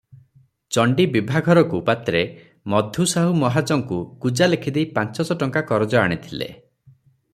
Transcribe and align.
ଚଣ୍ଡୀ 0.75 1.03
ବିଭାଘରକୁ 1.15 1.81
ପାତ୍ରେ 1.89 2.23
ମଧୁସାହୁ 2.75 3.35
ମହାଜଙ୍କୁ 3.43 4.01
ଗୁଜା 4.25 4.49
ଲେଖିଦେଇ 4.53 4.89
ପାଞ୍ଚଶ 4.97 5.39
ଟଙ୍କା 5.45 5.65
କରଜ 5.75 5.99
ଆଣିଥିଲେ। 6.07 6.53